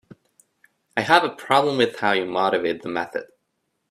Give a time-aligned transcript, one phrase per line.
[0.97, 3.27] I have a problem with how you motivate the method.